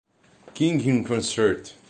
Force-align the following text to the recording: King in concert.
King 0.55 0.81
in 0.83 1.03
concert. 1.03 1.75